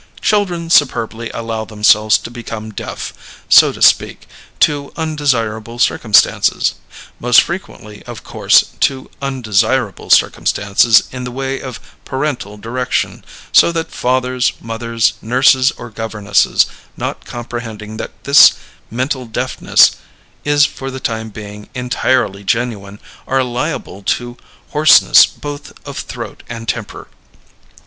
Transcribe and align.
Children 0.19 0.71
superbly 0.71 1.29
allow 1.29 1.63
themselves 1.63 2.17
to 2.17 2.31
become 2.31 2.71
deaf, 2.73 3.13
so 3.47 3.71
to 3.71 3.83
speak, 3.83 4.27
to 4.61 4.91
undesirable 4.97 5.77
circumstances; 5.77 6.73
most 7.19 7.39
frequently, 7.43 8.01
of 8.07 8.23
course, 8.23 8.71
to 8.79 9.11
undesirable 9.21 10.09
circumstances 10.09 11.03
in 11.11 11.23
the 11.23 11.29
way 11.29 11.61
of 11.61 11.79
parental 12.03 12.57
direction; 12.57 13.23
so 13.51 13.71
that 13.73 13.91
fathers, 13.91 14.53
mothers, 14.59 15.13
nurses, 15.21 15.71
or 15.77 15.91
governesses, 15.91 16.65
not 16.97 17.23
comprehending 17.23 17.97
that 17.97 18.23
this 18.23 18.53
mental 18.89 19.27
deafness 19.27 19.97
is 20.43 20.65
for 20.65 20.89
the 20.89 20.99
time 20.99 21.29
being 21.29 21.69
entirely 21.75 22.43
genuine, 22.43 22.99
are 23.27 23.43
liable 23.43 24.01
to 24.01 24.35
hoarseness 24.71 25.27
both 25.27 25.73
of 25.87 25.95
throat 25.95 26.41
and 26.49 26.67
temper. 26.67 27.07